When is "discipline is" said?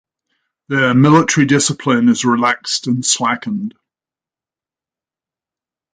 1.45-2.25